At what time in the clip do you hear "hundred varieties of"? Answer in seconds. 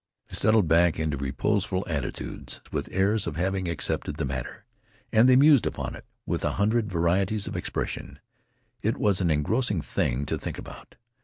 6.53-7.55